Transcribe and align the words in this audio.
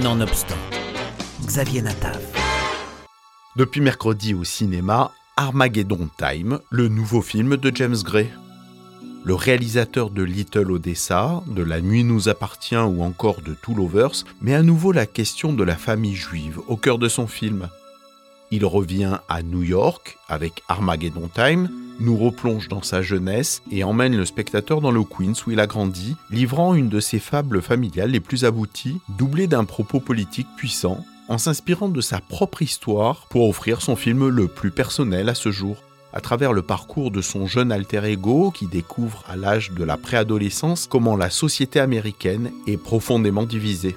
Nonobstant, 0.00 0.56
Xavier 1.44 1.82
Natav. 1.82 2.18
Depuis 3.56 3.82
mercredi 3.82 4.32
au 4.32 4.42
cinéma, 4.42 5.12
Armageddon 5.36 6.08
Time, 6.16 6.60
le 6.70 6.88
nouveau 6.88 7.20
film 7.20 7.58
de 7.58 7.70
James 7.74 7.98
Gray. 8.02 8.30
Le 9.22 9.34
réalisateur 9.34 10.08
de 10.08 10.22
Little 10.22 10.72
Odessa, 10.72 11.42
de 11.46 11.62
La 11.62 11.82
Nuit 11.82 12.04
nous 12.04 12.30
appartient 12.30 12.74
ou 12.74 13.02
encore 13.02 13.42
de 13.42 13.52
Two 13.52 13.74
Lovers 13.74 14.24
met 14.40 14.54
à 14.54 14.62
nouveau 14.62 14.92
la 14.92 15.04
question 15.04 15.52
de 15.52 15.62
la 15.62 15.76
famille 15.76 16.16
juive 16.16 16.60
au 16.68 16.78
cœur 16.78 16.96
de 16.96 17.08
son 17.08 17.26
film. 17.26 17.68
Il 18.50 18.64
revient 18.64 19.18
à 19.28 19.42
New 19.42 19.62
York 19.62 20.16
avec 20.26 20.62
Armageddon 20.68 21.28
Time, 21.34 21.68
nous 22.00 22.16
replonge 22.16 22.68
dans 22.68 22.82
sa 22.82 23.02
jeunesse 23.02 23.62
et 23.70 23.84
emmène 23.84 24.16
le 24.16 24.24
spectateur 24.24 24.80
dans 24.80 24.90
le 24.90 25.04
Queens 25.04 25.34
où 25.46 25.50
il 25.50 25.60
a 25.60 25.66
grandi, 25.66 26.16
livrant 26.30 26.74
une 26.74 26.88
de 26.88 27.00
ses 27.00 27.18
fables 27.18 27.62
familiales 27.62 28.10
les 28.10 28.20
plus 28.20 28.44
abouties, 28.44 28.98
doublée 29.18 29.46
d'un 29.46 29.64
propos 29.64 30.00
politique 30.00 30.48
puissant, 30.56 31.04
en 31.28 31.38
s'inspirant 31.38 31.88
de 31.88 32.00
sa 32.00 32.20
propre 32.20 32.62
histoire 32.62 33.26
pour 33.28 33.48
offrir 33.48 33.80
son 33.80 33.96
film 33.96 34.28
le 34.28 34.48
plus 34.48 34.70
personnel 34.70 35.28
à 35.28 35.34
ce 35.34 35.50
jour. 35.50 35.76
À 36.12 36.20
travers 36.20 36.52
le 36.52 36.62
parcours 36.62 37.10
de 37.10 37.22
son 37.22 37.46
jeune 37.46 37.72
alter 37.72 38.04
ego 38.04 38.50
qui 38.50 38.66
découvre 38.66 39.24
à 39.28 39.36
l'âge 39.36 39.70
de 39.70 39.82
la 39.82 39.96
préadolescence 39.96 40.86
comment 40.86 41.16
la 41.16 41.30
société 41.30 41.80
américaine 41.80 42.50
est 42.66 42.76
profondément 42.76 43.44
divisée. 43.44 43.96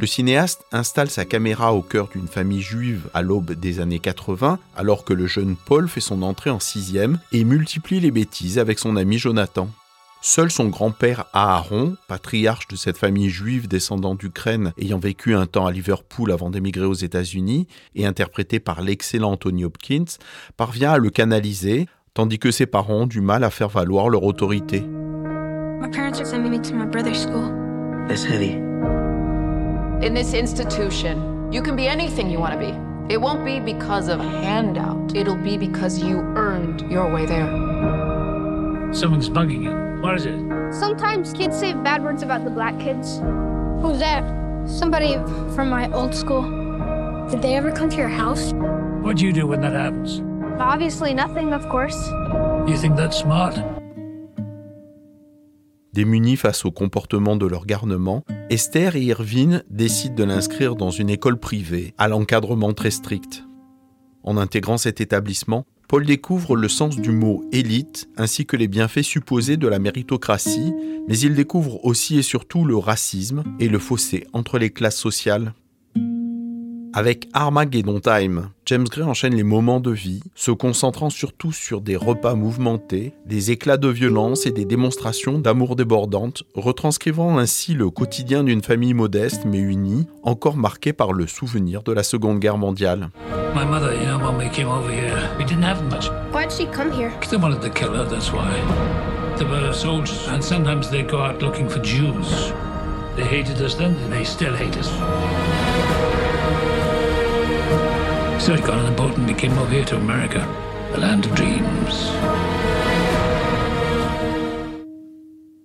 Le 0.00 0.06
cinéaste 0.06 0.64
installe 0.72 1.10
sa 1.10 1.26
caméra 1.26 1.74
au 1.74 1.82
cœur 1.82 2.08
d'une 2.08 2.26
famille 2.26 2.62
juive 2.62 3.10
à 3.12 3.20
l'aube 3.20 3.52
des 3.52 3.80
années 3.80 3.98
80, 3.98 4.58
alors 4.74 5.04
que 5.04 5.12
le 5.12 5.26
jeune 5.26 5.56
Paul 5.56 5.90
fait 5.90 6.00
son 6.00 6.22
entrée 6.22 6.48
en 6.48 6.58
sixième 6.58 7.20
et 7.32 7.44
multiplie 7.44 8.00
les 8.00 8.10
bêtises 8.10 8.58
avec 8.58 8.78
son 8.78 8.96
ami 8.96 9.18
Jonathan. 9.18 9.68
Seul 10.22 10.50
son 10.50 10.68
grand-père 10.68 11.26
Aaron, 11.34 11.96
patriarche 12.08 12.66
de 12.68 12.76
cette 12.76 12.96
famille 12.96 13.28
juive 13.28 13.68
descendant 13.68 14.14
d'Ukraine 14.14 14.72
ayant 14.78 14.98
vécu 14.98 15.34
un 15.34 15.44
temps 15.44 15.66
à 15.66 15.70
Liverpool 15.70 16.32
avant 16.32 16.48
d'émigrer 16.48 16.86
aux 16.86 16.94
États-Unis 16.94 17.66
et 17.94 18.06
interprété 18.06 18.58
par 18.58 18.80
l'excellent 18.80 19.32
Anthony 19.32 19.66
Hopkins, 19.66 20.16
parvient 20.56 20.92
à 20.92 20.98
le 20.98 21.10
canaliser, 21.10 21.88
tandis 22.14 22.38
que 22.38 22.50
ses 22.50 22.64
parents 22.64 23.02
ont 23.02 23.06
du 23.06 23.20
mal 23.20 23.44
à 23.44 23.50
faire 23.50 23.68
valoir 23.68 24.08
leur 24.08 24.22
autorité. 24.22 24.80
My 24.80 25.90
parents 25.90 26.18
are 26.20 26.26
sending 26.26 26.52
me 26.52 26.58
to 26.62 26.74
my 26.74 26.86
brother's 26.86 27.20
school. 27.20 27.52
That's 28.08 28.24
heavy. 28.24 28.69
In 30.02 30.14
this 30.14 30.32
institution, 30.32 31.52
you 31.52 31.60
can 31.60 31.76
be 31.76 31.86
anything 31.86 32.30
you 32.30 32.38
want 32.38 32.54
to 32.54 32.58
be. 32.58 33.12
It 33.12 33.20
won't 33.20 33.44
be 33.44 33.60
because 33.60 34.08
of 34.08 34.18
a 34.18 34.24
handout. 34.24 35.14
It'll 35.14 35.36
be 35.36 35.58
because 35.58 36.02
you 36.02 36.20
earned 36.36 36.90
your 36.90 37.12
way 37.12 37.26
there. 37.26 37.46
Someone's 38.94 39.28
bugging 39.28 39.62
you. 39.62 40.02
What 40.02 40.14
is 40.14 40.24
it? 40.24 40.38
Sometimes 40.72 41.34
kids 41.34 41.58
say 41.58 41.74
bad 41.74 42.02
words 42.02 42.22
about 42.22 42.44
the 42.44 42.50
black 42.50 42.78
kids. 42.78 43.18
Who's 43.82 43.98
that? 43.98 44.24
Somebody 44.66 45.16
from 45.54 45.68
my 45.68 45.92
old 45.92 46.14
school. 46.14 46.42
Did 47.28 47.42
they 47.42 47.54
ever 47.54 47.70
come 47.70 47.90
to 47.90 47.96
your 47.96 48.08
house? 48.08 48.52
What 49.02 49.18
do 49.18 49.26
you 49.26 49.34
do 49.34 49.46
when 49.46 49.60
that 49.60 49.72
happens? 49.72 50.22
Obviously, 50.58 51.12
nothing, 51.12 51.52
of 51.52 51.68
course. 51.68 52.08
You 52.66 52.78
think 52.78 52.96
that's 52.96 53.18
smart? 53.18 53.58
Démunis 55.92 56.36
face 56.36 56.64
au 56.64 56.70
comportement 56.70 57.34
de 57.34 57.46
leur 57.46 57.66
garnement, 57.66 58.24
Esther 58.48 58.94
et 58.94 59.02
Irvine 59.02 59.64
décident 59.70 60.14
de 60.14 60.24
l'inscrire 60.24 60.76
dans 60.76 60.90
une 60.90 61.10
école 61.10 61.38
privée, 61.38 61.94
à 61.98 62.06
l'encadrement 62.06 62.72
très 62.72 62.92
strict. 62.92 63.44
En 64.22 64.36
intégrant 64.36 64.78
cet 64.78 65.00
établissement, 65.00 65.66
Paul 65.88 66.06
découvre 66.06 66.54
le 66.54 66.68
sens 66.68 66.96
du 66.96 67.10
mot 67.10 67.42
élite 67.50 68.08
ainsi 68.16 68.46
que 68.46 68.56
les 68.56 68.68
bienfaits 68.68 69.02
supposés 69.02 69.56
de 69.56 69.66
la 69.66 69.80
méritocratie, 69.80 70.72
mais 71.08 71.18
il 71.18 71.34
découvre 71.34 71.84
aussi 71.84 72.18
et 72.18 72.22
surtout 72.22 72.64
le 72.64 72.76
racisme 72.76 73.42
et 73.58 73.68
le 73.68 73.80
fossé 73.80 74.28
entre 74.32 74.58
les 74.58 74.70
classes 74.70 74.96
sociales. 74.98 75.54
Avec 76.92 77.28
Armageddon 77.34 78.00
Time, 78.00 78.48
James 78.66 78.86
Gray 78.90 79.04
enchaîne 79.04 79.34
les 79.34 79.44
moments 79.44 79.78
de 79.78 79.92
vie, 79.92 80.22
se 80.34 80.50
concentrant 80.50 81.08
surtout 81.08 81.52
sur 81.52 81.80
des 81.80 81.94
repas 81.94 82.34
mouvementés, 82.34 83.12
des 83.26 83.52
éclats 83.52 83.76
de 83.76 83.86
violence 83.86 84.44
et 84.44 84.50
des 84.50 84.64
démonstrations 84.64 85.38
d'amour 85.38 85.76
débordantes, 85.76 86.42
retranscrivant 86.56 87.38
ainsi 87.38 87.74
le 87.74 87.90
quotidien 87.90 88.42
d'une 88.42 88.60
famille 88.60 88.94
modeste 88.94 89.42
mais 89.46 89.60
unie, 89.60 90.08
encore 90.24 90.56
marquée 90.56 90.92
par 90.92 91.12
le 91.12 91.28
souvenir 91.28 91.84
de 91.84 91.92
la 91.92 92.02
Seconde 92.02 92.40
Guerre 92.40 92.58
mondiale. 92.58 93.10
My 93.54 93.64
mother, 93.64 93.94
you 93.94 94.06
know, 94.06 94.18
when 94.18 94.36
we 94.36 94.50
came 94.50 94.68
over 94.68 94.90
here, 94.90 95.16
we 95.38 95.44
didn't 95.44 95.64
have 95.64 95.82
much. 95.84 96.10
Why'd 96.32 96.50
she 96.50 96.66
come 96.66 96.90
here? 96.90 97.12
They 97.30 97.36
wanted 97.36 97.60
to 97.60 97.70
kill 97.70 97.94
her, 97.94 98.04
that's 98.04 98.32
why. 98.32 98.50
They 99.38 99.44
were 99.44 99.72
soldiers, 99.72 100.26
and 100.28 100.42
sometimes 100.42 100.90
they 100.90 101.04
go 101.04 101.18
out 101.18 101.40
looking 101.40 101.68
for 101.68 101.80
Jews. 101.80 102.52
They 103.16 103.24
hated 103.24 103.60
us 103.62 103.76
then, 103.76 103.94
and 103.94 104.12
they 104.12 104.24
still 104.24 104.56
hate 104.56 104.76
us. 104.76 104.90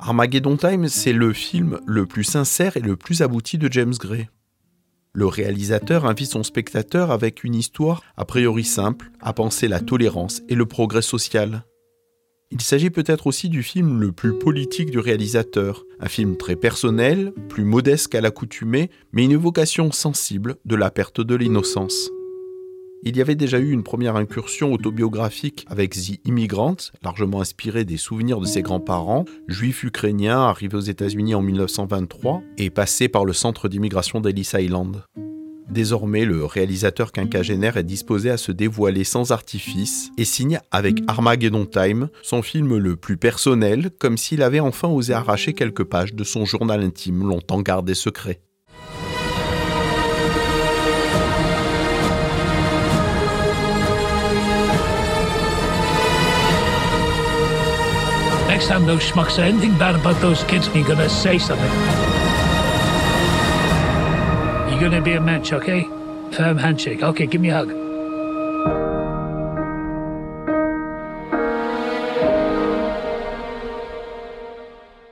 Armageddon 0.00 0.56
Time, 0.56 0.88
c'est 0.88 1.12
le 1.12 1.32
film 1.32 1.78
le 1.86 2.06
plus 2.06 2.24
sincère 2.24 2.76
et 2.76 2.80
le 2.80 2.96
plus 2.96 3.22
abouti 3.22 3.56
de 3.56 3.70
James 3.70 3.94
Gray. 3.94 4.28
Le 5.12 5.26
réalisateur 5.26 6.06
invite 6.06 6.32
son 6.32 6.42
spectateur 6.42 7.12
avec 7.12 7.44
une 7.44 7.54
histoire 7.54 8.02
a 8.16 8.24
priori 8.24 8.64
simple 8.64 9.12
à 9.20 9.32
penser 9.32 9.68
la 9.68 9.78
tolérance 9.78 10.42
et 10.48 10.56
le 10.56 10.66
progrès 10.66 11.02
social. 11.02 11.64
Il 12.50 12.62
s'agit 12.62 12.90
peut-être 12.90 13.28
aussi 13.28 13.48
du 13.48 13.62
film 13.62 14.00
le 14.00 14.10
plus 14.10 14.36
politique 14.36 14.90
du 14.90 14.98
réalisateur, 14.98 15.84
un 16.00 16.08
film 16.08 16.36
très 16.36 16.56
personnel, 16.56 17.32
plus 17.48 17.64
modeste 17.64 18.08
qu'à 18.08 18.20
l'accoutumée, 18.20 18.90
mais 19.12 19.22
une 19.22 19.30
évocation 19.30 19.92
sensible 19.92 20.56
de 20.64 20.74
la 20.74 20.90
perte 20.90 21.20
de 21.20 21.36
l'innocence. 21.36 22.10
Il 23.04 23.16
y 23.16 23.20
avait 23.20 23.34
déjà 23.34 23.58
eu 23.58 23.72
une 23.72 23.82
première 23.82 24.14
incursion 24.14 24.72
autobiographique 24.72 25.66
avec 25.68 25.94
The 25.94 26.24
Immigrant, 26.24 26.76
largement 27.02 27.40
inspiré 27.40 27.84
des 27.84 27.96
souvenirs 27.96 28.38
de 28.38 28.46
ses 28.46 28.62
grands-parents, 28.62 29.24
juifs 29.48 29.82
ukrainiens 29.82 30.38
arrivés 30.38 30.76
aux 30.76 30.80
États-Unis 30.80 31.34
en 31.34 31.42
1923 31.42 32.42
et 32.58 32.70
passé 32.70 33.08
par 33.08 33.24
le 33.24 33.32
centre 33.32 33.68
d'immigration 33.68 34.20
d'Ellis 34.20 34.52
Island. 34.54 35.02
Désormais, 35.68 36.24
le 36.24 36.44
réalisateur 36.44 37.10
quinquagénaire 37.10 37.76
est 37.76 37.82
disposé 37.82 38.30
à 38.30 38.36
se 38.36 38.52
dévoiler 38.52 39.02
sans 39.02 39.32
artifice 39.32 40.12
et 40.16 40.24
signe 40.24 40.60
avec 40.70 40.98
Armageddon 41.08 41.66
Time 41.66 42.08
son 42.22 42.42
film 42.42 42.76
le 42.76 42.94
plus 42.94 43.16
personnel, 43.16 43.90
comme 43.98 44.16
s'il 44.16 44.42
avait 44.42 44.60
enfin 44.60 44.88
osé 44.88 45.12
arracher 45.12 45.54
quelques 45.54 45.84
pages 45.84 46.14
de 46.14 46.22
son 46.22 46.44
journal 46.44 46.82
intime 46.82 47.26
longtemps 47.26 47.62
gardé 47.62 47.94
secret. 47.94 48.42
Next 58.62 58.70
time 58.70 58.86
those 58.86 59.02
schmucks 59.02 59.32
say 59.32 59.48
anything 59.48 59.76
bad 59.76 59.96
about 59.96 60.20
those 60.20 60.44
kids, 60.44 60.68
you're 60.72 60.86
gonna 60.86 61.08
say 61.08 61.36
something. 61.36 61.72
You're 64.70 64.80
gonna 64.80 65.02
be 65.02 65.14
a 65.14 65.20
mensch, 65.20 65.52
okay? 65.52 65.82
Firm 66.30 66.58
handshake. 66.58 67.02
Okay, 67.02 67.26
give 67.26 67.40
me 67.40 67.50
a 67.50 67.54
hug. 67.54 67.72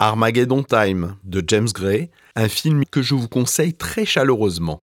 Armageddon 0.00 0.62
Time 0.62 1.18
de 1.22 1.42
James 1.46 1.70
Gray, 1.70 2.10
un 2.36 2.48
film 2.48 2.86
que 2.86 3.02
je 3.02 3.14
vous 3.14 3.28
conseille 3.28 3.74
très 3.74 4.06
chaleureusement. 4.06 4.80